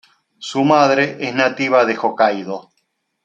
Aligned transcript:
Su 0.39 0.63
madre 0.63 1.17
es 1.19 1.35
nativa 1.35 1.85
de 1.85 1.95
Hokkaidō. 1.95 2.71